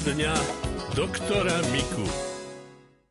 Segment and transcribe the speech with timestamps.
[0.00, 0.32] dňa
[0.96, 2.08] doktora Miku.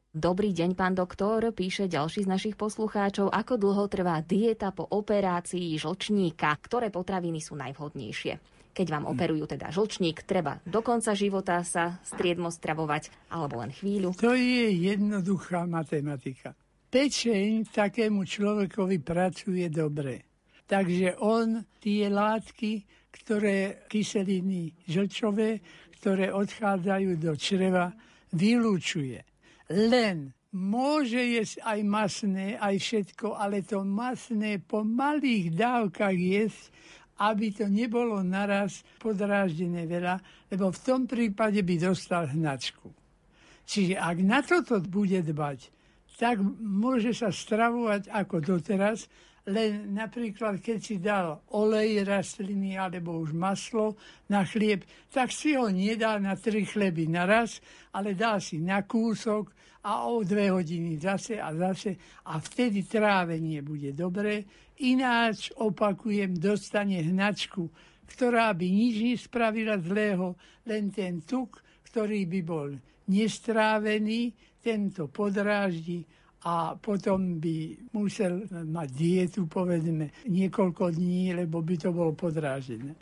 [0.09, 5.77] Dobrý deň, pán doktor, píše ďalší z našich poslucháčov, ako dlho trvá dieta po operácii
[5.77, 8.41] žlčníka, ktoré potraviny sú najvhodnejšie.
[8.73, 14.17] Keď vám operujú teda žlčník, treba do konca života sa striedmo stravovať, alebo len chvíľu.
[14.17, 16.57] To je jednoduchá matematika.
[16.89, 20.25] Pečeň takému človekovi pracuje dobre.
[20.65, 25.61] Takže on tie látky, ktoré kyseliny žlčové,
[25.99, 27.91] ktoré odchádzajú do čreva,
[28.31, 29.19] vylúčuje.
[29.69, 36.63] Len môže jesť aj masné, aj všetko, ale to masné po malých dávkach jesť,
[37.19, 42.87] aby to nebolo naraz podráždené veľa, lebo v tom prípade by dostal hnačku.
[43.67, 45.69] Čiže ak na toto bude dbať,
[46.17, 49.07] tak môže sa stravovať ako doteraz,
[49.49, 53.97] len napríklad, keď si dal olej rastliny alebo už maslo
[54.29, 57.57] na chlieb, tak si ho nedá na tri chleby naraz,
[57.91, 59.49] ale dá si na kúsok
[59.83, 61.97] a o dve hodiny zase a zase
[62.29, 64.45] a vtedy trávenie bude dobré.
[64.79, 67.67] Ináč, opakujem, dostane hnačku,
[68.07, 70.37] ktorá by nič nespravila zlého,
[70.69, 72.69] len ten tuk, ktorý by bol
[73.09, 76.05] nestrávený, tento podráždi
[76.45, 82.95] a potom by musel mať dietu, povedzme, niekoľko dní, lebo by to bolo podrážené.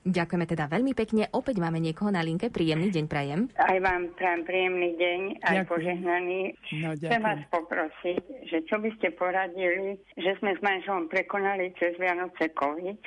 [0.00, 1.28] Ďakujeme teda veľmi pekne.
[1.36, 2.48] Opäť máme niekoho na linke.
[2.48, 3.52] Príjemný deň prajem.
[3.60, 5.68] Aj vám prajem príjemný deň, aj Ďakujem.
[5.68, 6.40] požehnaný.
[6.80, 12.00] No, Chcem vás poprosiť, že čo by ste poradili, že sme s manželom prekonali cez
[12.00, 13.00] Vianoce COVID,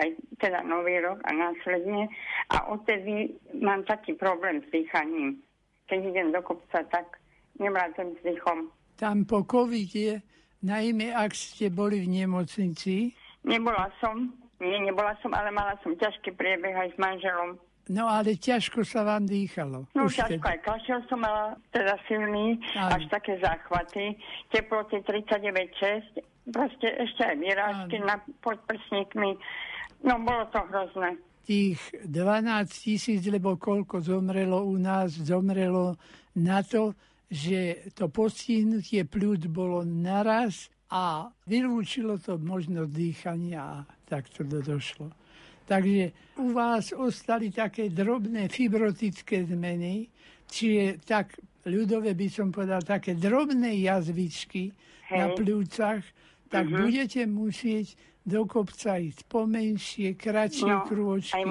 [0.00, 0.08] aj
[0.40, 2.08] teda Nový rok a následne.
[2.56, 5.44] A odtedy mám taký problém s dýchaním.
[5.92, 7.20] Keď idem do kopca, tak
[7.60, 8.72] nevládzem s dýchom.
[8.94, 10.22] Tam po covide,
[10.60, 13.10] najmä ak ste boli v nemocnici,
[13.44, 17.60] Nebola som, nie, nebola som, ale mala som ťažký priebeh aj s manželom.
[17.92, 19.84] no ale ťažko sa vám dýchalo.
[19.92, 20.48] No Už ťažko teda.
[20.48, 22.96] aj kašel som mala, teda silný, Áno.
[22.96, 24.16] až také záchvaty.
[24.48, 28.08] Teploty 39,6, proste ešte aj výrážky Áno.
[28.08, 29.30] na podprsníkmi.
[30.00, 31.20] No bolo to hrozné.
[31.44, 32.40] Tých 12
[32.72, 36.00] tisíc, lebo koľko zomrelo u nás, zomrelo
[36.32, 36.96] na to,
[37.26, 37.58] že
[37.92, 45.10] to postihnutie pľúc bolo naraz a vylúčilo to možnosť dýchania a tak to do- došlo.
[45.64, 50.06] Takže u vás ostali také drobné fibrotické zmeny,
[50.46, 51.34] čiže tak
[51.64, 54.68] ľudové by som povedal, také drobné jazvičky
[55.10, 55.36] na Hej.
[55.40, 56.02] pľúcach,
[56.52, 56.76] tak Mhm.
[56.78, 61.44] budete musieť do kopca ísť pomenšie, kratšie No, krôčky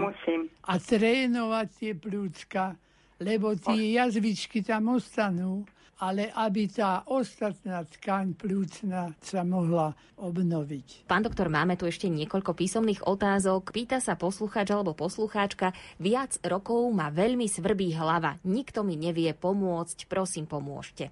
[0.63, 2.78] a trénovať tie pľúcka,
[3.23, 5.63] lebo tie jazvičky tam ostanú,
[6.03, 11.07] ale aby tá ostatná tkaň pľúcna sa mohla obnoviť.
[11.07, 13.72] Pán doktor, máme tu ešte niekoľko písomných otázok.
[13.72, 15.72] Pýta sa poslucháč alebo poslucháčka,
[16.03, 18.35] viac rokov ma veľmi svrbí hlava.
[18.44, 21.07] Nikto mi nevie pomôcť, prosím pomôžte.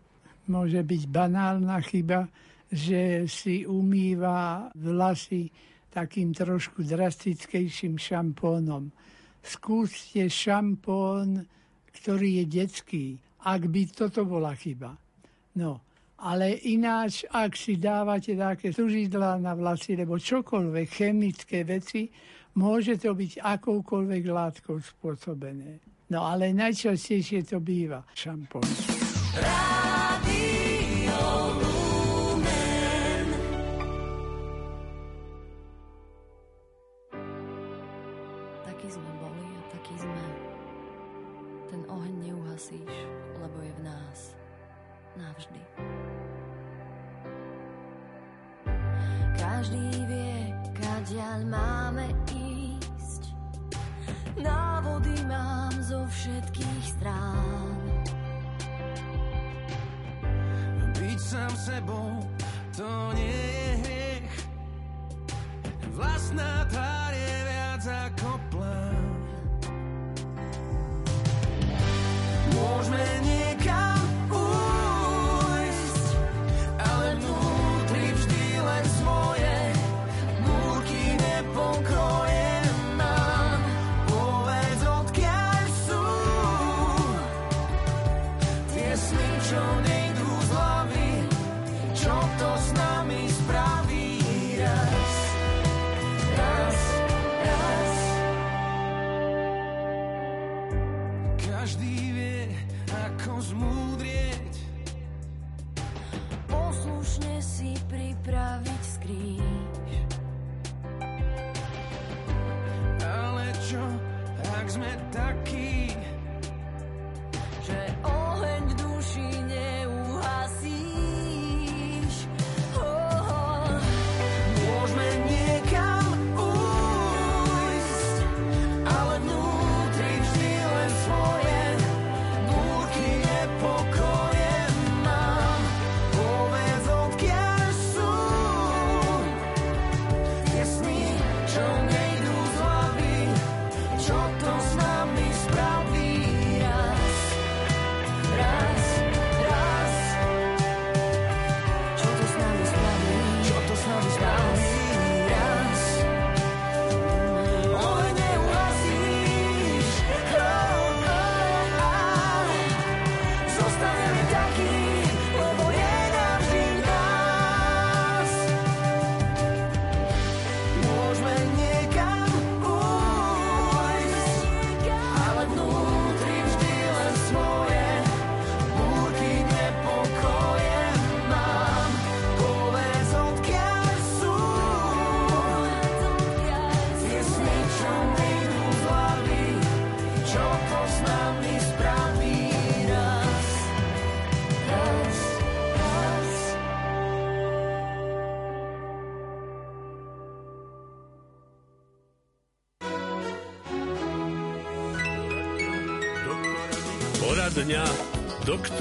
[0.51, 2.27] Môže byť banálna chyba,
[2.67, 5.47] že si umýva vlasy
[5.91, 8.91] takým trošku drastickejším šampónom.
[9.43, 11.47] Skúste šampón,
[11.95, 13.05] ktorý je detský,
[13.43, 14.95] ak by toto bola chyba.
[15.57, 15.81] No,
[16.21, 22.07] ale ináč, ak si dávate také služidlá na vlasy, lebo čokoľvek, chemické veci,
[22.55, 25.81] môže to byť akoukoľvek látkou spôsobené.
[26.11, 28.67] No ale najčastejšie to býva šampón.
[29.31, 30.00] Taký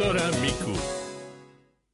[0.00, 0.59] doktora Miku.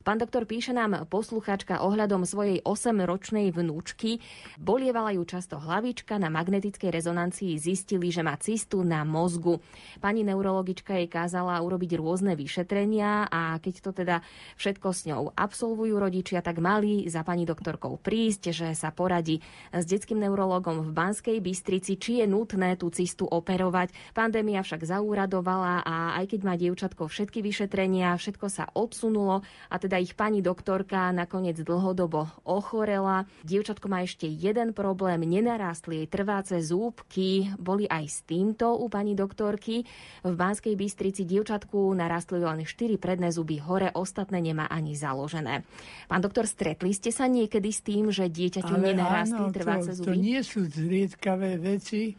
[0.07, 4.23] Pán doktor píše nám posluchačka ohľadom svojej 8-ročnej vnúčky.
[4.55, 9.59] Bolievala ju často hlavička, na magnetickej rezonancii zistili, že má cystu na mozgu.
[9.99, 14.17] Pani neurologička jej kázala urobiť rôzne vyšetrenia a keď to teda
[14.55, 19.43] všetko s ňou absolvujú rodičia, tak mali za pani doktorkou prísť, že sa poradí
[19.75, 23.91] s detským neurologom v Banskej Bystrici, či je nutné tú cystu operovať.
[24.15, 29.96] Pandémia však zaúradovala a aj keď má dievčatko všetky vyšetrenia, všetko sa odsunulo a teda
[29.97, 33.25] teda ich pani doktorka nakoniec dlhodobo ochorela.
[33.49, 39.17] Dievčatko má ešte jeden problém, nenarástli jej trváce zúbky, boli aj s týmto u pani
[39.17, 39.89] doktorky.
[40.21, 45.65] V Banskej Bystrici dievčatku narastli len 4 predné zuby hore, ostatné nemá ani založené.
[46.13, 50.13] Pán doktor, stretli ste sa niekedy s tým, že dieťaťu nenarástli trváce to, zuby?
[50.13, 52.13] To nie sú zriedkavé veci,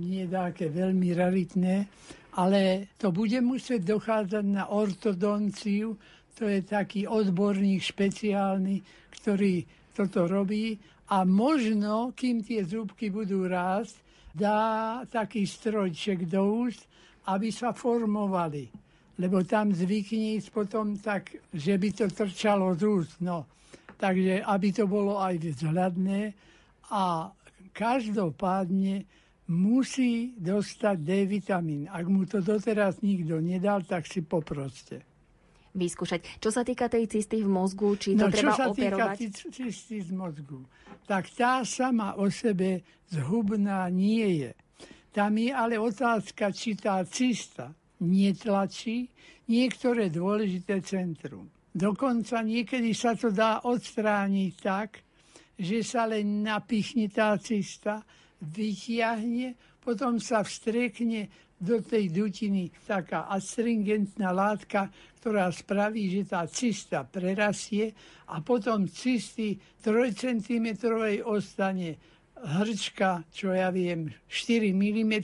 [0.00, 1.76] nie také veľmi raritné,
[2.40, 5.92] ale to bude musieť dochádzať na ortodonciu,
[6.36, 8.84] to je taký odborník špeciálny,
[9.16, 9.64] ktorý
[9.96, 10.76] toto robí
[11.08, 13.96] a možno, kým tie zúbky budú rásť,
[14.36, 16.84] dá taký strojček do úst,
[17.32, 18.68] aby sa formovali.
[19.16, 23.16] Lebo tam zvykne ísť potom tak, že by to trčalo z úst.
[23.24, 23.48] No.
[23.96, 26.36] Takže aby to bolo aj vzhľadné
[26.92, 27.32] a
[27.72, 29.08] každopádne
[29.48, 31.88] musí dostať D vitamín.
[31.88, 35.15] Ak mu to doteraz nikto nedal, tak si poproste
[35.76, 36.40] vyskúšať.
[36.40, 39.16] Čo sa týka tej cysty v mozgu, či to no, treba čo sa operovať?
[39.20, 40.64] týka cysty z mozgu,
[41.04, 42.82] tak tá sama o sebe
[43.12, 44.52] zhubná nie je.
[45.12, 49.08] Tam je ale otázka, či tá cysta netlačí
[49.48, 51.48] niektoré dôležité centrum.
[51.72, 55.04] Dokonca niekedy sa to dá odstrániť tak,
[55.56, 58.04] že sa len napichne tá cysta,
[58.40, 67.02] vytiahne, potom sa vstrekne do tej dutiny taká astringentná látka, ktorá spraví, že tá cista
[67.08, 67.96] prerasie
[68.28, 70.66] a potom cisty 3 cm
[71.24, 71.96] ostane
[72.36, 75.14] hrčka, čo ja viem, 4 mm,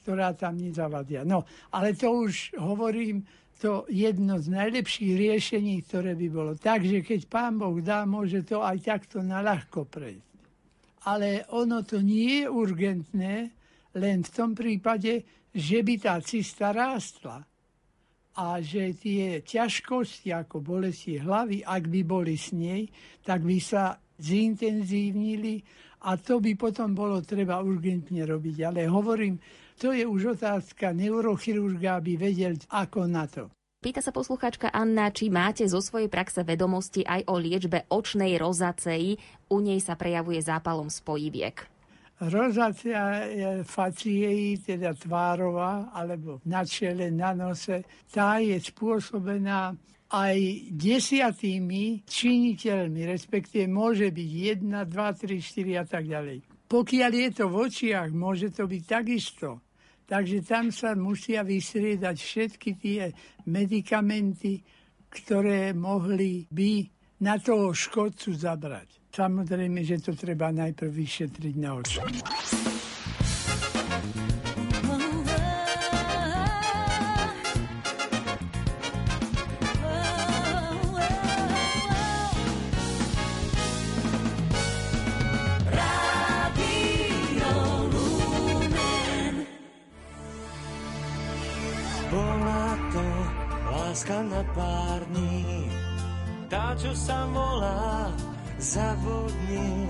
[0.00, 1.20] ktorá tam nezavadia.
[1.28, 1.44] No,
[1.76, 6.52] ale to už hovorím, to jedno z najlepších riešení, ktoré by bolo.
[6.54, 10.26] Takže keď pán Boh dá, môže to aj takto naľahko prejsť.
[11.10, 13.34] Ale ono to nie je urgentné,
[13.96, 17.46] len v tom prípade, že by tá cista rástla
[18.38, 22.86] a že tie ťažkosti ako bolesti hlavy, ak by boli s nej,
[23.24, 25.62] tak by sa zintenzívnili
[26.06, 28.56] a to by potom bolo treba urgentne robiť.
[28.62, 29.42] Ale hovorím,
[29.78, 33.50] to je už otázka neurochirurga, aby vedel, ako na to.
[33.78, 39.14] Pýta sa poslucháčka Anna, či máte zo svojej praxe vedomosti aj o liečbe očnej rozacei.
[39.54, 41.77] U nej sa prejavuje zápalom spojiviek.
[42.18, 49.70] Rozácia faciei, teda tvárová, alebo na čele, na nose, tá je spôsobená
[50.10, 50.38] aj
[50.74, 54.30] desiatými činiteľmi, respektíve môže byť
[54.66, 56.38] 1, 2, 3, 4 a tak ďalej.
[56.66, 59.48] Pokiaľ je to v očiach, môže to byť takisto.
[60.08, 63.12] Takže tam sa musia vystriedať všetky tie
[63.46, 64.64] medikamenty,
[65.06, 66.82] ktoré mohli by
[67.22, 68.97] na toho škodcu zabrať.
[69.08, 71.98] Samozrejme, že to treba najprv vyšetriť na oči.
[93.98, 95.66] láska na pár dní,
[96.46, 98.14] tá, čo sa volá
[98.58, 99.86] zavodne.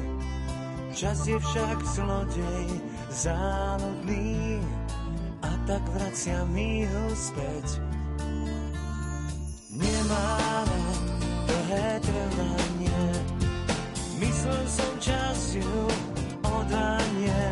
[0.92, 2.68] Čas je však zlodej
[3.10, 4.60] závodný
[5.42, 7.80] a tak vracia mi ho späť.
[9.72, 10.82] Nemáva
[11.46, 13.04] dlhé trvanie,
[14.18, 15.76] myslel som čas ju
[16.42, 17.44] odanie.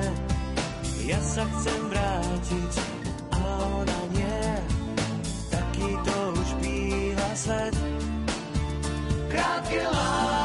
[1.06, 2.72] Ja sa chcem vrátiť
[3.30, 3.40] a
[3.78, 4.42] ona nie,
[5.54, 7.76] taký to už býva svet.
[9.30, 10.35] Krátke lásky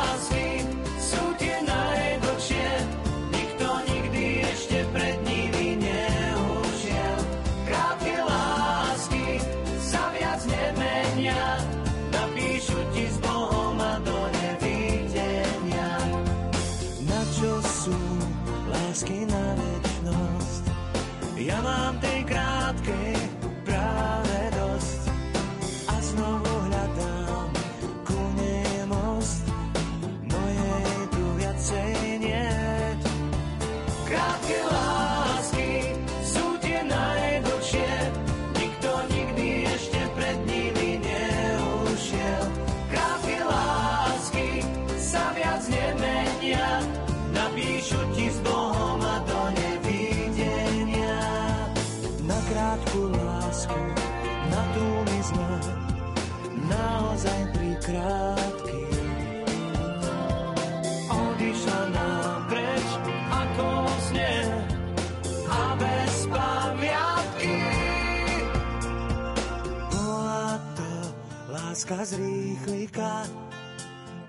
[71.92, 73.28] láska z rýchlika,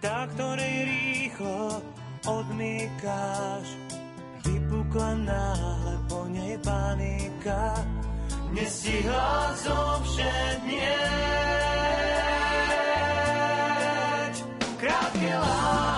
[0.03, 1.79] tá, ktorej rýchlo
[2.27, 3.79] odmýkáš.
[4.43, 7.79] Vypukla náhle po nej panika,
[8.51, 10.83] nestihla zovšednieť.
[14.83, 15.92] Krátke lásky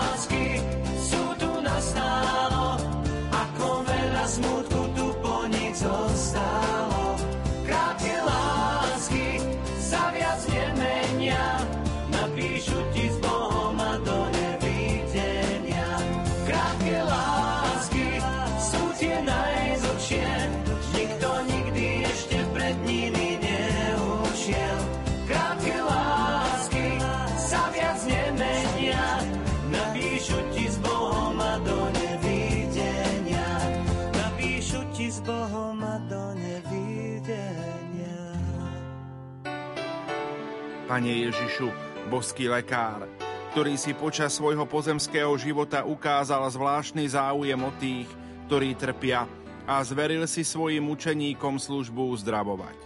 [40.85, 41.73] Pane Ježišu,
[42.13, 43.09] boský lekár,
[43.57, 48.05] ktorý si počas svojho pozemského života ukázal zvláštny záujem o tých,
[48.45, 49.25] ktorí trpia
[49.65, 52.77] a zveril si svojim učeníkom službu uzdravovať.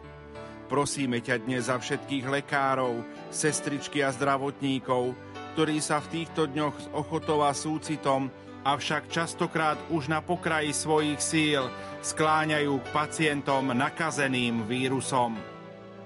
[0.72, 3.04] Prosíme ťa dnes za všetkých lekárov,
[3.36, 5.12] sestričky a zdravotníkov,
[5.60, 8.32] ktorí sa v týchto dňoch s ochotou a súcitom,
[8.64, 11.68] avšak častokrát už na pokraji svojich síl
[12.00, 15.36] skláňajú k pacientom nakazeným vírusom.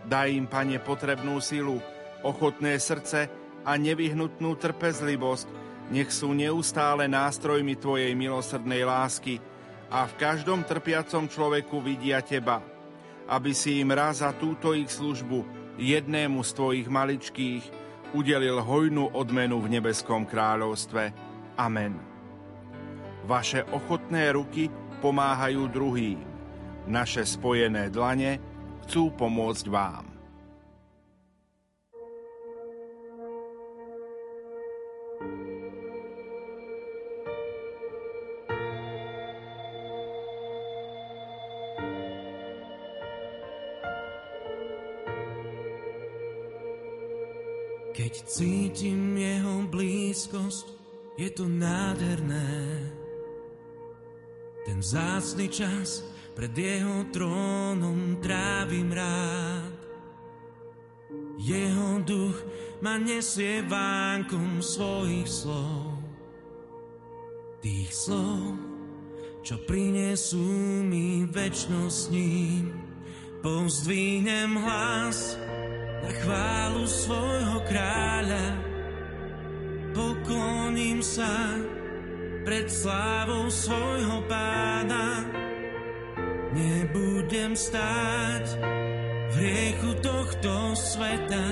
[0.04, 1.80] Daj im, Pane, potrebnú silu,
[2.24, 3.32] ochotné srdce
[3.64, 5.48] a nevyhnutnú trpezlivosť,
[5.92, 9.40] nech sú neustále nástrojmi Tvojej milosrdnej lásky
[9.92, 12.64] a v každom trpiacom človeku vidia Teba,
[13.28, 15.44] aby si im raz za túto ich službu
[15.80, 17.64] jednému z Tvojich maličkých
[18.14, 21.12] udelil hojnú odmenu v nebeskom kráľovstve.
[21.58, 21.98] Amen.
[23.24, 24.68] Vaše ochotné ruky
[25.00, 26.20] pomáhajú druhým.
[26.84, 28.53] Naše spojené dlane
[28.84, 30.14] chcú pomôcť vám.
[47.94, 50.66] Keď cítim jeho blízkosť,
[51.14, 52.90] je to nádherné.
[54.66, 56.02] Ten vzácny čas
[56.34, 59.74] pred jeho trónom trávim rád.
[61.38, 62.38] Jeho duch
[62.82, 66.02] ma nesie vánkom svojich slov.
[67.62, 68.60] Tých slov,
[69.46, 70.44] čo prinesú
[70.84, 72.74] mi väčnosť s ním.
[73.44, 75.36] Pozdvínem hlas
[76.02, 78.46] na chválu svojho kráľa.
[79.94, 81.60] Pokloním sa
[82.44, 85.43] pred slávou svojho pána.
[86.54, 88.46] Nebudem stáť
[89.34, 91.48] v riechu tohto sveta.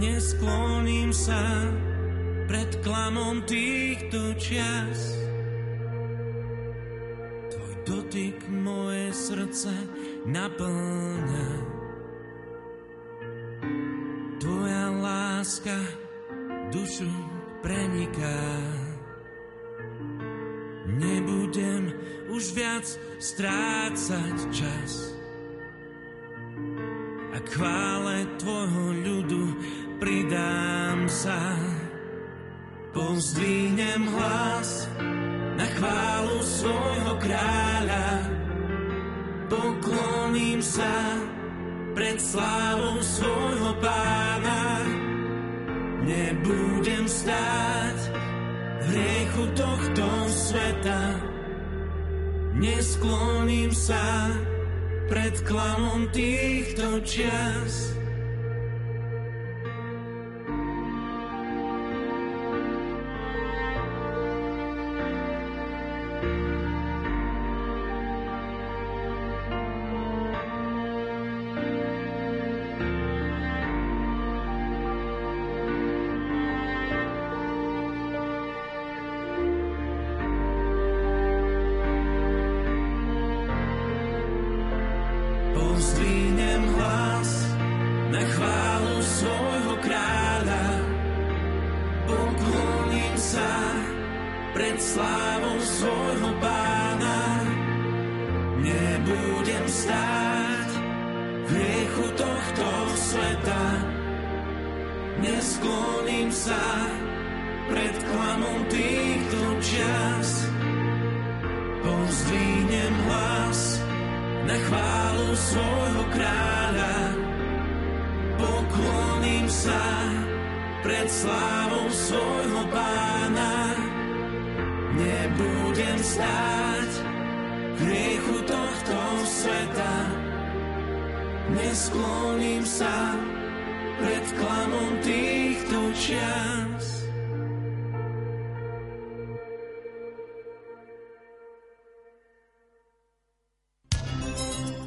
[0.00, 1.44] Neskloním sa
[2.48, 5.20] pred klamom týchto čias.
[7.52, 9.72] Tvoj dotyk moje srdce
[10.24, 11.48] naplňa.
[14.40, 15.78] Tvoja láska
[16.72, 17.12] dušu
[17.60, 18.83] preniká.
[20.84, 21.96] Nebudem
[22.28, 22.84] už viac
[23.16, 25.16] strácať čas.
[27.32, 29.44] A chvále tvojho ľudu
[29.96, 31.56] pridám sa.
[32.94, 34.86] Pozdvínem hlas
[35.58, 38.08] na chválu svojho kráľa.
[39.50, 41.18] Pokloním sa
[41.96, 44.84] pred slávou svojho pána.
[46.04, 48.23] Nebudem stáť
[48.88, 51.20] hriechu tohto sveta.
[52.54, 54.30] Neskloním sa
[55.10, 58.03] pred klamom týchto čias.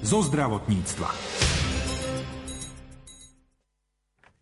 [0.07, 1.11] Zo zdravotníctva.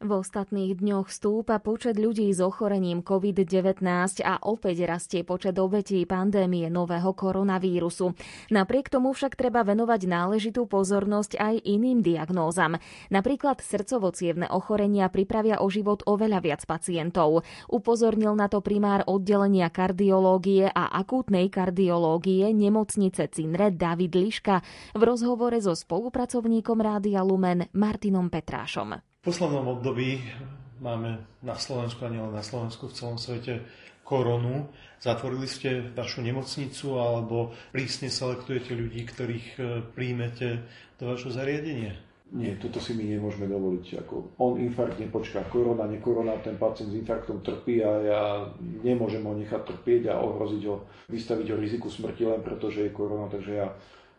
[0.05, 3.81] V ostatných dňoch stúpa počet ľudí s ochorením COVID-19
[4.21, 8.13] a opäť rastie počet obetí pandémie nového koronavírusu.
[8.53, 12.77] Napriek tomu však treba venovať náležitú pozornosť aj iným diagnózam.
[13.09, 14.13] Napríklad srdcovo
[14.53, 17.41] ochorenia pripravia o život oveľa viac pacientov.
[17.65, 24.61] Upozornil na to primár oddelenia kardiológie a akútnej kardiológie nemocnice Cinre David Liška
[24.93, 29.14] v rozhovore so spolupracovníkom Rádia Lumen Martinom Petrášom.
[29.25, 30.21] Poslednom období
[30.85, 33.65] máme na Slovensku a nielen na Slovensku, v celom svete
[34.05, 34.69] koronu.
[35.01, 39.61] Zatvorili ste vašu nemocnicu alebo prísne selektujete ľudí, ktorých e,
[39.97, 40.61] príjmete
[41.01, 41.97] do vašho zariadenia?
[42.37, 44.05] Nie, toto si my nemôžeme dovoliť.
[44.05, 48.21] Ako on infarkt nepočká, korona, nekorona, ten pacient s infarktom trpí a ja
[48.85, 52.93] nemôžem ho nechať trpieť a ohroziť ho, vystaviť ho riziku smrti len preto, že je
[52.93, 53.25] korona.
[53.25, 53.73] Takže ja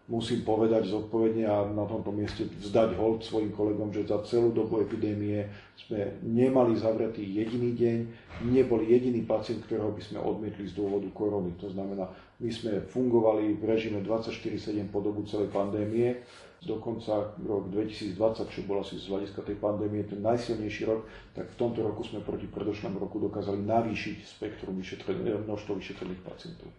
[0.07, 4.79] musím povedať zodpovedne a na tomto mieste vzdať hold svojim kolegom, že za celú dobu
[4.79, 7.99] epidémie sme nemali zavretý jediný deň,
[8.47, 11.59] nebol jediný pacient, ktorého by sme odmietli z dôvodu korony.
[11.59, 12.07] To znamená,
[12.39, 16.23] my sme fungovali v režime 24-7 po dobu celej pandémie,
[16.63, 18.15] dokonca rok 2020,
[18.47, 21.03] čo bol asi z hľadiska tej pandémie ten najsilnejší rok,
[21.35, 26.71] tak v tomto roku sme proti predošlému roku dokázali navýšiť spektrum vyšetrených, množstvo vyšetrených pacientov.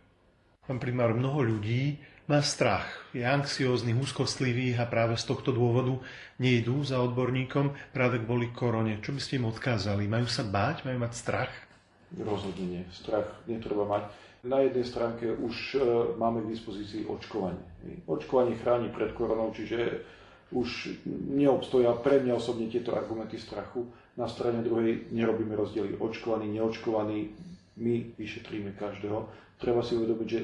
[0.68, 1.96] Pán primár, mnoho ľudí
[2.28, 5.96] má strach, je anxiózny, úzkostlivý a práve z tohto dôvodu
[6.44, 9.00] nejdú za odborníkom práve kvôli korone.
[9.00, 10.12] Čo by ste im odkázali?
[10.12, 10.84] Majú sa báť?
[10.84, 11.52] Majú mať strach?
[12.20, 12.84] Rozhodne nie.
[12.92, 14.04] Strach netreba mať.
[14.44, 15.80] Na jednej stránke už e,
[16.20, 17.64] máme k dispozícii očkovanie.
[18.08, 20.04] Očkovanie chráni pred koronou, čiže
[20.52, 21.00] už
[21.36, 23.88] neobstoja pre mňa osobne tieto argumenty strachu.
[24.16, 27.36] Na strane druhej nerobíme rozdiely očkovaný, neočkovaný,
[27.80, 29.28] my vyšetríme každého.
[29.60, 30.40] Treba si uvedomiť, že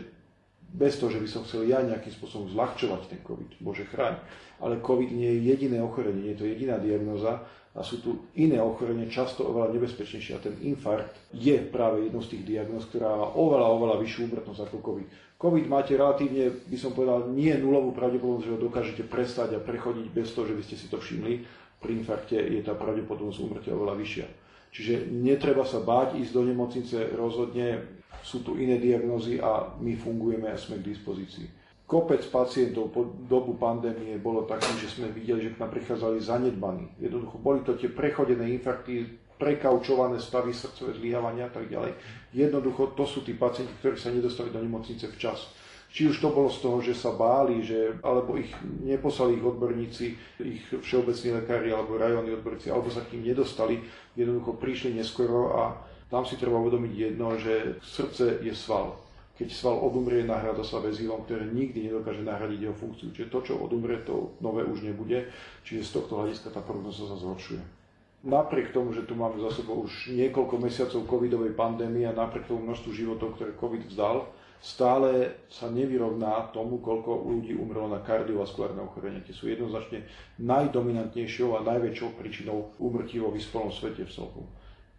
[0.73, 4.17] bez toho, že by som chcel ja nejakým spôsobom zľahčovať ten COVID, Bože chráň,
[4.57, 8.61] ale COVID nie je jediné ochorenie, nie je to jediná diagnoza a sú tu iné
[8.61, 10.33] ochorenie, často oveľa nebezpečnejšie.
[10.37, 14.61] A ten infarkt je práve jednou z tých diagnóz, ktorá má oveľa, oveľa vyššiu úmrtnosť
[14.69, 15.07] ako COVID.
[15.41, 20.05] COVID máte relatívne, by som povedal, nie nulovú pravdepodobnosť, že ho dokážete prestať a prechodiť
[20.13, 21.33] bez toho, že by ste si to všimli.
[21.81, 24.27] Pri infarkte je tá pravdepodobnosť úmrtia oveľa vyššia.
[24.73, 30.51] Čiže netreba sa báť ísť do nemocnice, rozhodne sú tu iné diagnózy a my fungujeme
[30.51, 31.47] a sme k dispozícii.
[31.83, 36.89] Kopec pacientov po dobu pandémie bolo takým, že sme videli, že k nám prichádzali zanedbaní.
[36.97, 39.03] Jednoducho boli to tie prechodené infarkty,
[39.37, 41.91] prekaučované stavy srdcové zlyhávania a tak ďalej.
[42.31, 45.51] Jednoducho to sú tí pacienti, ktorí sa nedostali do nemocnice včas.
[45.93, 48.49] Či už to bolo z toho, že sa báli, že, alebo ich
[48.81, 50.05] neposlali ich odborníci,
[50.41, 53.77] ich všeobecní lekári alebo rajónni odborníci, alebo sa k ním nedostali,
[54.17, 55.77] jednoducho prišli neskoro a
[56.13, 59.01] tam si treba uvedomiť jedno, že srdce je sval.
[59.33, 63.09] Keď sval odumrie, nahrada sa väzidlom, ktoré nikdy nedokáže nahradiť jeho funkciu.
[63.09, 65.25] Čiže to, čo odumrie, to nové už nebude.
[65.65, 67.65] Čiže z tohto hľadiska tá prognoza sa zhoršuje.
[68.29, 72.61] Napriek tomu, že tu máme za sebou už niekoľko mesiacov covidovej pandémie a napriek tomu
[72.61, 74.29] množstvu životov, ktoré covid vzdal,
[74.61, 79.25] stále sa nevyrovná tomu, koľko ľudí umrelo na kardiovaskulárne ochorenie.
[79.25, 80.05] Tie sú jednoznačne
[80.39, 84.45] najdominantnejšou a najväčšou príčinou úmrtí vo vyspelom svete v celku.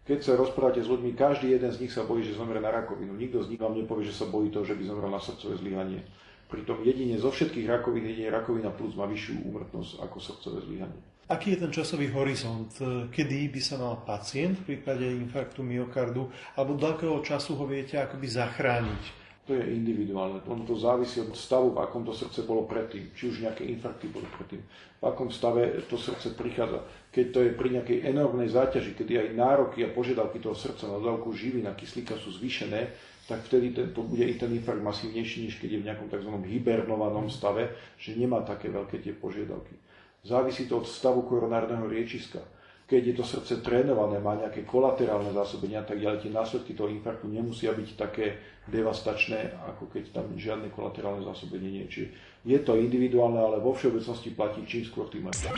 [0.05, 3.17] Keď sa rozprávate s ľuďmi, každý jeden z nich sa bojí, že zomre na rakovinu.
[3.17, 6.05] Nikto z nich vám nepovie, že sa bojí toho, že by zomrel na srdcové zlyhanie.
[6.45, 11.01] Pritom jedine zo všetkých rakovín, jedine rakovina plus má vyššiu úmrtnosť ako srdcové zlyhanie.
[11.25, 12.69] Aký je ten časový horizont?
[13.09, 17.97] Kedy by sa mal pacient v prípade infarktu myokardu, alebo do akého času ho viete
[17.97, 19.24] akoby zachrániť?
[19.45, 20.41] To je individuálne.
[20.49, 23.13] Ono to závisí od stavu, v akom to srdce bolo predtým.
[23.13, 24.65] Či už nejaké infarkty boli predtým.
[24.97, 26.81] V akom stave to srdce prichádza.
[27.13, 30.97] Keď to je pri nejakej enormnej záťaži, kedy aj nároky a požiadavky toho srdca na
[30.97, 32.89] dávku živín a kyslíka sú zvýšené,
[33.29, 36.29] tak vtedy ten, to bude i ten infarkt masívnejší, než keď je v nejakom tzv.
[36.49, 37.69] hibernovanom stave,
[38.01, 39.77] že nemá také veľké tie požiadavky.
[40.25, 42.54] Závisí to od stavu koronárneho riečiska
[42.85, 46.93] keď je to srdce trénované, má nejaké kolaterálne zásobenia a tak ďalej, tie následky toho
[46.93, 48.37] infarktu nemusia byť také
[48.69, 51.91] devastačné, ako keď tam žiadne kolaterálne zásobenie nie je.
[51.91, 52.07] Čiže
[52.45, 55.49] je to individuálne, ale vo všeobecnosti platí čím skôr tým lepšie.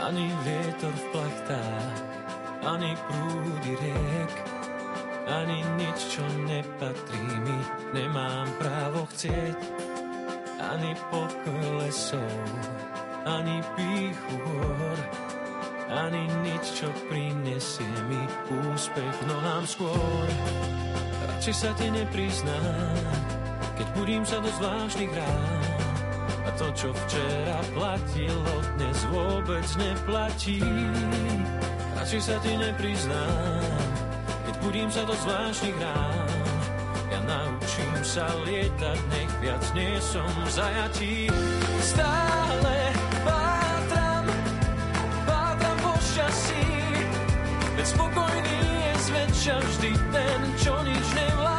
[0.00, 1.96] Ani vietor v plachtách,
[2.64, 4.34] ani prúdy riek,
[5.28, 7.60] ani nič, čo nepatrí mi,
[7.92, 9.60] nemám právo chcieť,
[10.60, 12.40] ani pokoj lesov,
[13.28, 14.98] ani píchu hor,
[15.92, 18.22] ani nič, čo prinesie mi
[18.72, 20.26] úspech nohám skôr.
[21.28, 23.04] Radšej sa ti nepriznám,
[23.76, 25.89] keď budím sa do zvláštnych rád.
[26.60, 30.60] To, čo včera platilo, dnes vôbec neplatí.
[31.96, 33.64] Radšej sa ti nepriznám,
[34.44, 36.36] keď budím sa do zvláštnych rád.
[37.08, 41.32] Ja naučím sa lietať, nech viac nie som zajatí.
[41.80, 42.76] Stále
[43.24, 44.28] pátram,
[45.24, 46.68] pátram po šťastí,
[47.72, 51.49] veď spokojný je zväčša vždy ten, čo nič nevlastní.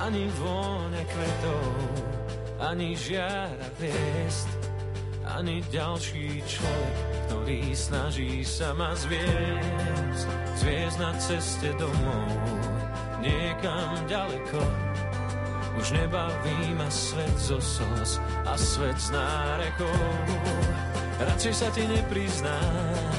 [0.00, 1.68] Ani vôňa kvetov,
[2.56, 4.48] ani žiara hviezd,
[5.28, 12.32] ani ďalší človek, ktorý snaží sa ma zviesť, zviesť na ceste domov,
[13.20, 14.60] niekam ďaleko.
[15.76, 20.00] Už nebaví ma svet zo slz a svet z nárekov.
[21.20, 23.12] Radšej sa ti nepriznám,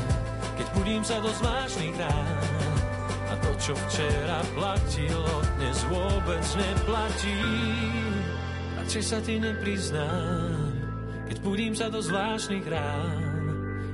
[0.58, 2.40] keď budím sa do zvláštnych rán.
[3.62, 7.38] Čo včera platilo, dnes vôbec neplatí.
[8.74, 10.74] Radšej sa ti nepriznám,
[11.30, 13.21] keď budím sa do zvláštnych rán.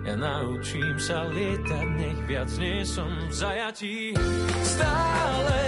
[0.07, 4.15] Ja naučím sa lietať, nech viac nie som v zajatí.
[4.63, 5.59] Stále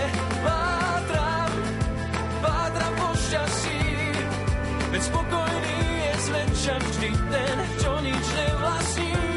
[0.47, 1.53] pátram,
[2.39, 3.83] pátram po šťastí,
[4.95, 9.28] veď spokojný je zväčša vždy ten, čo nič nevlastní.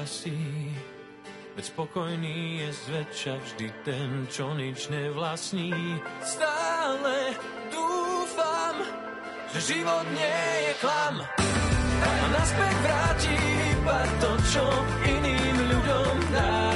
[0.00, 0.72] Pátram po šťastí,
[1.56, 5.72] veď spokojný je zväčša vždy ten, čo nič nevlastní.
[6.24, 7.36] Stále
[7.68, 8.76] dúfam,
[9.52, 11.16] že život nie je klam
[12.00, 13.36] a naspäť vráti
[13.76, 14.64] iba to, čo
[15.04, 16.69] iným ľuďom dám.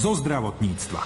[0.00, 1.04] Zo zdravotníctva.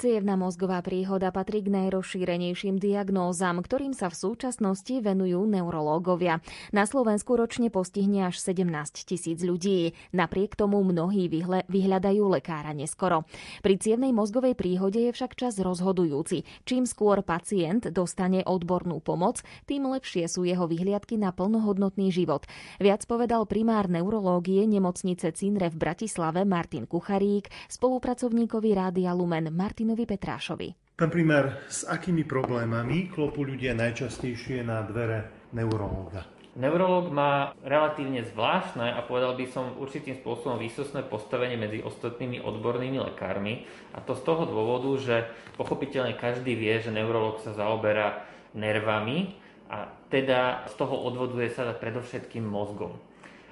[0.00, 6.40] Cievna mozgová príhoda patrí k najrozšírenejším diagnózam, ktorým sa v súčasnosti venujú neurológovia.
[6.72, 8.64] Na Slovensku ročne postihne až 17
[9.04, 9.92] tisíc ľudí.
[10.16, 13.28] Napriek tomu mnohí vyhle, vyhľadajú lekára neskoro.
[13.60, 16.48] Pri cievnej mozgovej príhode je však čas rozhodujúci.
[16.64, 22.48] Čím skôr pacient dostane odbornú pomoc, tým lepšie sú jeho vyhliadky na plnohodnotný život.
[22.80, 30.06] Viac povedal primár neurológie nemocnice Cinre v Bratislave Martin Kucharík, spolupracovníkovi Rádia Lumen Martin Martinovi
[30.06, 30.68] Petrášovi.
[30.94, 36.30] Pán primár, s akými problémami klopú ľudia najčastejšie na dvere neurológa?
[36.54, 43.02] Neurológ má relatívne zvláštne a povedal by som určitým spôsobom výsostné postavenie medzi ostatnými odbornými
[43.02, 43.66] lekármi.
[43.90, 45.16] A to z toho dôvodu, že
[45.58, 48.22] pochopiteľne každý vie, že neurológ sa zaoberá
[48.54, 49.34] nervami
[49.74, 52.94] a teda z toho odvoduje sa predovšetkým mozgom.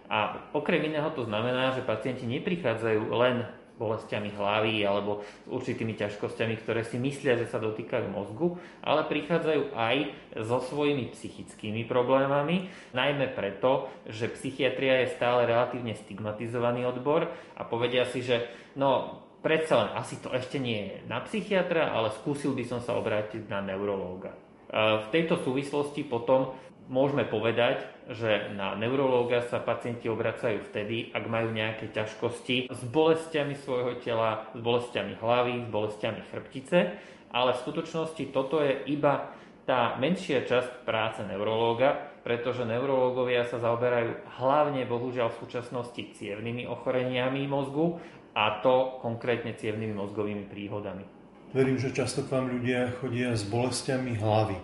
[0.07, 3.43] A okrem iného to znamená, že pacienti neprichádzajú len
[3.79, 9.73] bolestiami hlavy alebo s určitými ťažkosťami, ktoré si myslia, že sa dotýkajú mozgu, ale prichádzajú
[9.73, 9.97] aj
[10.43, 18.03] so svojimi psychickými problémami, najmä preto, že psychiatria je stále relatívne stigmatizovaný odbor a povedia
[18.11, 22.67] si, že no predsa len asi to ešte nie je na psychiatra, ale skúsil by
[22.67, 24.35] som sa obrátiť na neurológa.
[24.69, 26.53] V tejto súvislosti potom
[26.89, 33.55] môžeme povedať, že na neurológa sa pacienti obracajú vtedy, ak majú nejaké ťažkosti s bolestiami
[33.55, 36.79] svojho tela, s bolestiami hlavy, s bolestiami chrbtice,
[37.29, 39.37] ale v skutočnosti toto je iba
[39.69, 47.45] tá menšia časť práce neurológa, pretože neurológovia sa zaoberajú hlavne, bohužiaľ, v súčasnosti cievnými ochoreniami
[47.45, 48.01] mozgu
[48.33, 51.05] a to konkrétne cievnými mozgovými príhodami.
[51.53, 54.57] Verím, že často k vám ľudia chodia s bolestiami hlavy.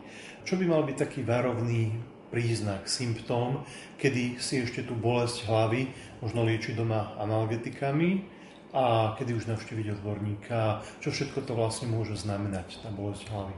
[0.44, 3.62] Čo by mal byť taký varovný príznak, symptóm,
[3.94, 5.86] kedy si ešte tú bolesť hlavy
[6.18, 8.26] možno liečiť doma analgetikami
[8.74, 13.54] a kedy už navštíviť odborníka, čo všetko to vlastne môže znamenať, tá bolesť hlavy.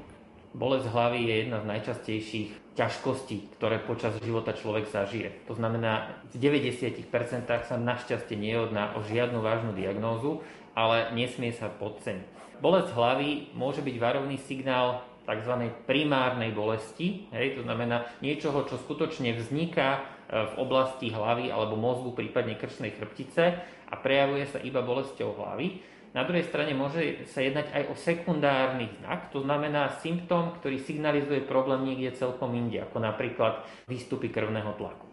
[0.52, 5.32] Bolesť hlavy je jedna z najčastejších ťažkostí, ktoré počas života človek zažije.
[5.48, 7.08] To znamená, v 90%
[7.48, 10.44] sa našťastie nejedná o žiadnu vážnu diagnózu,
[10.76, 12.60] ale nesmie sa podceniť.
[12.60, 15.52] Bolesť hlavy môže byť varovný signál tzv.
[15.84, 20.00] primárnej bolesti, hej, to znamená niečoho, čo skutočne vzniká e,
[20.32, 23.44] v oblasti hlavy alebo mozgu, prípadne krčnej chrbtice
[23.90, 25.82] a prejavuje sa iba bolesťou hlavy.
[26.14, 31.44] Na druhej strane môže sa jednať aj o sekundárny znak, to znamená symptóm, ktorý signalizuje
[31.44, 35.06] problém niekde celkom inde, ako napríklad výstupy krvného tlaku.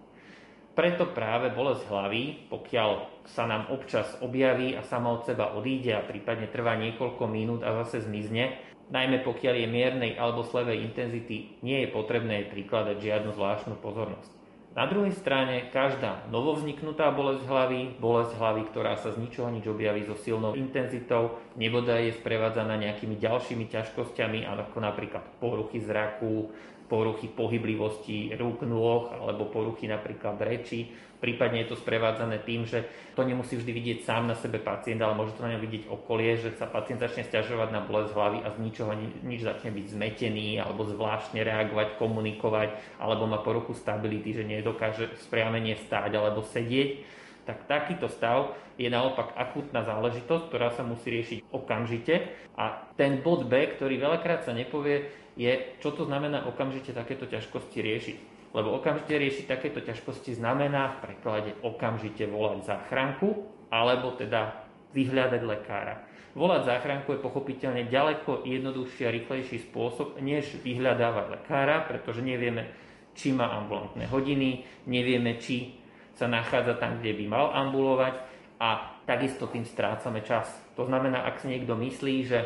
[0.74, 6.02] Preto práve bolesť hlavy, pokiaľ sa nám občas objaví a sama od seba odíde a
[6.02, 11.86] prípadne trvá niekoľko minút a zase zmizne, najmä pokiaľ je miernej alebo slevej intenzity, nie
[11.86, 14.44] je potrebné prikladať žiadnu zvláštnu pozornosť.
[14.74, 20.02] Na druhej strane, každá novovzniknutá bolesť hlavy, bolesť hlavy, ktorá sa z ničoho nič objaví
[20.02, 26.50] so silnou intenzitou, nebodaj je sprevádzaná nejakými ďalšími ťažkosťami, ako napríklad poruchy zraku,
[26.90, 30.92] poruchy pohyblivosti rúk, nôh alebo poruchy napríklad reči,
[31.24, 32.84] Prípadne je to sprevádzané tým, že
[33.16, 36.36] to nemusí vždy vidieť sám na sebe pacient, ale môže to na ňom vidieť okolie,
[36.36, 38.92] že sa pacient začne stiažovať na bolesť hlavy a z ničoho
[39.24, 45.80] nič začne byť zmetený alebo zvláštne reagovať, komunikovať, alebo má poruchu stability, že nedokáže spriamenie
[45.88, 52.32] stáť alebo sedieť tak takýto stav je naopak akútna záležitosť, ktorá sa musí riešiť okamžite.
[52.56, 57.80] A ten bod B, ktorý veľakrát sa nepovie, je, čo to znamená okamžite takéto ťažkosti
[57.82, 58.18] riešiť
[58.54, 66.06] lebo okamžite riešiť takéto ťažkosti znamená v preklade okamžite volať záchranku, alebo teda vyhľadať lekára.
[66.38, 72.70] Volať záchranku je pochopiteľne ďaleko jednoduchší a rýchlejší spôsob, než vyhľadávať lekára, pretože nevieme,
[73.18, 75.74] či má ambulantné hodiny, nevieme, či
[76.14, 78.16] sa nachádza tam, kde by mal ambulovať
[78.62, 80.46] a takisto tým strácame čas.
[80.78, 82.40] To znamená, ak si niekto myslí, že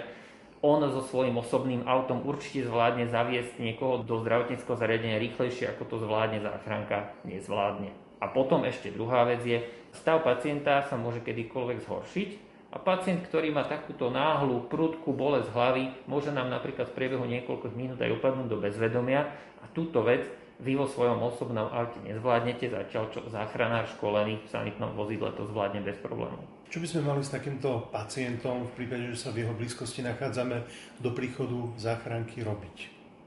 [0.66, 5.96] on so svojím osobným autom určite zvládne zaviesť niekoho do zdravotníckého zariadenia rýchlejšie, ako to
[6.02, 7.94] zvládne záchranka, nezvládne.
[8.18, 9.62] A potom ešte druhá vec je,
[9.94, 12.30] stav pacienta sa môže kedykoľvek zhoršiť
[12.74, 17.78] a pacient, ktorý má takúto náhlu, prudkú bolesť hlavy, môže nám napríklad v priebehu niekoľkých
[17.78, 19.30] minút aj upadnúť do bezvedomia
[19.62, 20.26] a túto vec
[20.58, 25.86] vy vo svojom osobnom aute nezvládnete, zatiaľ čo záchranár školený v sanitnom vozidle to zvládne
[25.86, 26.42] bez problémov.
[26.68, 30.68] Čo by sme mali s takýmto pacientom v prípade, že sa v jeho blízkosti nachádzame
[31.00, 32.78] do príchodu záchranky robiť?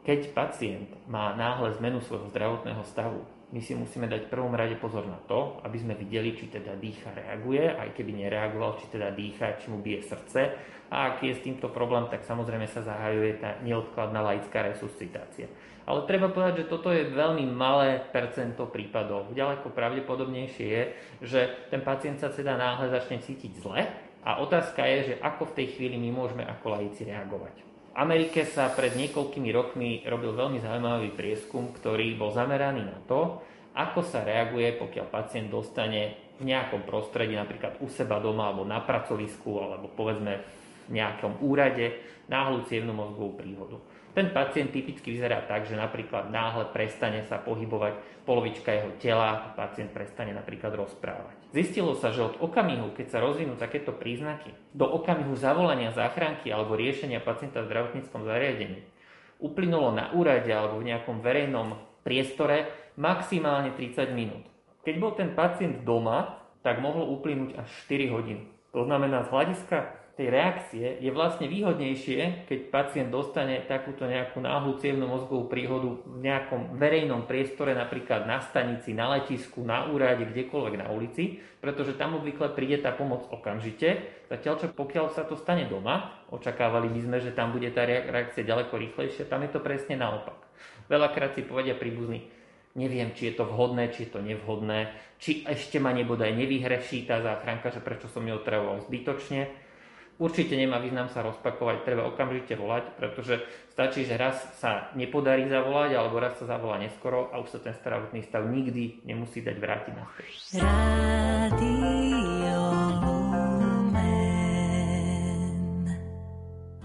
[0.04, 4.78] Keď pacient má náhle zmenu svojho zdravotného stavu, my si musíme dať v prvom rade
[4.78, 9.10] pozor na to, aby sme videli, či teda dýcha reaguje, aj keby nereagoval, či teda
[9.10, 10.40] dýcha, či mu bije srdce.
[10.90, 15.50] A ak je s týmto problém, tak samozrejme sa zahajuje tá neodkladná laická resuscitácia.
[15.86, 19.34] Ale treba povedať, že toto je veľmi malé percento prípadov.
[19.34, 20.82] Ďaleko pravdepodobnejšie je,
[21.22, 21.40] že
[21.74, 23.82] ten pacient sa teda náhle začne cítiť zle
[24.22, 27.69] a otázka je, že ako v tej chvíli my môžeme ako laici reagovať.
[27.98, 33.42] Amerike sa pred niekoľkými rokmi robil veľmi zaujímavý prieskum, ktorý bol zameraný na to,
[33.74, 38.80] ako sa reaguje, pokiaľ pacient dostane v nejakom prostredí, napríklad u seba doma alebo na
[38.82, 40.40] pracovisku, alebo povedzme
[40.86, 41.98] v nejakom úrade,
[42.30, 43.76] náhlu cievnu mozgovú príhodu.
[44.10, 49.94] Ten pacient typicky vyzerá tak, že napríklad náhle prestane sa pohybovať polovička jeho tela pacient
[49.94, 51.38] prestane napríklad rozprávať.
[51.54, 56.74] Zistilo sa, že od okamihu, keď sa rozvinú takéto príznaky, do okamihu zavolania záchranky alebo
[56.74, 58.82] riešenia pacienta v zdravotníckom zariadení,
[59.38, 64.44] uplynulo na úrade alebo v nejakom verejnom priestore maximálne 30 minút.
[64.82, 68.44] Keď bol ten pacient doma, tak mohlo uplynúť až 4 hodiny.
[68.76, 69.76] To znamená, z hľadiska
[70.20, 76.20] tej reakcie je vlastne výhodnejšie, keď pacient dostane takúto nejakú náhlu cievnu mozgovú príhodu v
[76.20, 82.20] nejakom verejnom priestore, napríklad na stanici, na letisku, na úrade, kdekoľvek na ulici, pretože tam
[82.20, 84.20] obvykle príde tá pomoc okamžite.
[84.28, 88.44] Zatiaľ, čo pokiaľ sa to stane doma, očakávali by sme, že tam bude tá reakcia
[88.44, 90.36] ďaleko rýchlejšia, tam je to presne naopak.
[90.92, 92.28] Veľakrát si povedia príbuzní,
[92.76, 97.24] neviem, či je to vhodné, či je to nevhodné, či ešte ma nebodaj nevyhreší tá
[97.24, 99.69] záchranka, že prečo som ju otravoval zbytočne
[100.20, 103.40] určite nemá význam sa rozpakovať, treba okamžite volať, pretože
[103.72, 107.72] stačí, že raz sa nepodarí zavolať, alebo raz sa zavolá neskoro a už sa ten
[107.80, 110.60] zdravotný stav nikdy nemusí dať vrátiť naspäť.
[110.60, 112.60] Radio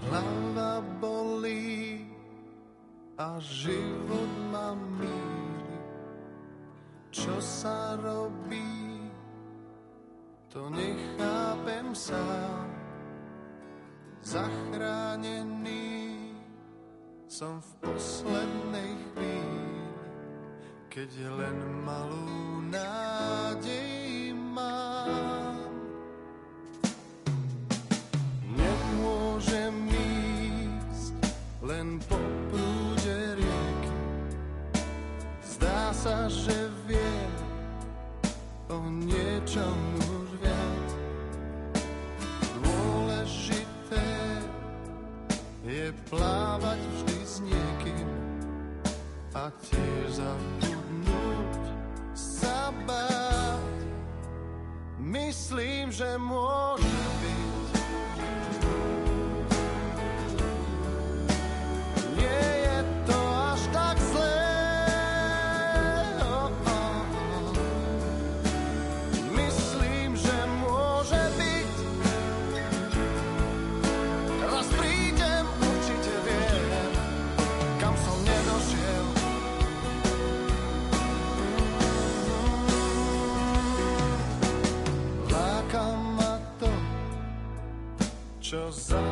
[0.08, 2.08] Hlava bolí
[3.20, 5.76] a život ma míli.
[7.12, 9.04] Čo sa robí,
[10.48, 12.55] to nechápem sám.
[14.26, 16.34] Zachránený
[17.30, 19.86] som v poslednej chvíli,
[20.90, 25.62] keď len malú nádej mám.
[28.50, 31.14] Nemôžem ísť
[31.62, 32.18] len po
[32.50, 33.94] prúde rieky.
[35.46, 36.74] Zdá sa, že
[88.56, 89.05] čo zabiť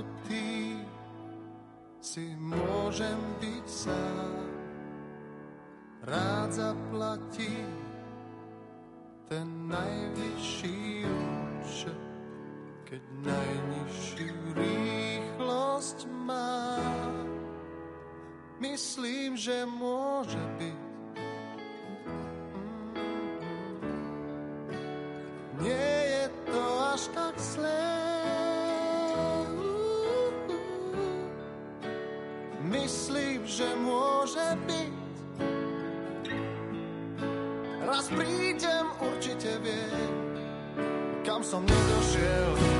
[0.00, 0.80] ukradnutý
[2.00, 4.34] si môžem byť sám.
[6.00, 7.60] Rád zaplatí
[9.28, 12.00] ten najvyšší účet,
[12.88, 16.80] keď najnižšiu rýchlosť má.
[18.60, 20.79] Myslím, že môže byť.
[41.50, 42.79] Som nedošiel.